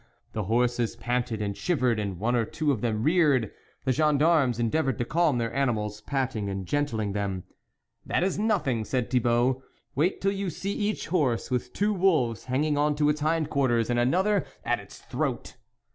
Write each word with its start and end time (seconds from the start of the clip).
The 0.33 0.45
horses 0.45 0.95
panted 0.95 1.43
and 1.43 1.55
shivered, 1.55 1.99
and 1.99 2.17
one 2.17 2.35
or 2.35 2.43
two 2.43 2.71
of 2.71 2.81
them 2.81 3.03
reared. 3.03 3.51
The 3.85 3.91
gendarmes 3.91 4.57
endeavoured 4.59 4.97
to 4.97 5.05
calm 5.05 5.37
their 5.37 5.53
animals, 5.53 6.01
patting 6.01 6.49
and 6.49 6.65
gentling 6.65 7.11
them." 7.13 7.43
That 8.07 8.23
is 8.23 8.39
nothing," 8.39 8.83
said 8.83 9.11
Thibault," 9.11 9.61
wait 9.95 10.19
till 10.19 10.31
you 10.31 10.49
see 10.49 10.73
each 10.73 11.09
horse 11.09 11.51
with 11.51 11.71
two 11.71 11.93
wolves 11.93 12.45
hanging 12.45 12.79
on 12.79 12.95
to 12.95 13.09
its 13.09 13.21
hind 13.21 13.51
quarters 13.51 13.91
and 13.91 13.99
another 13.99 14.47
at 14.65 14.79
its 14.79 14.97
throat." 14.97 15.57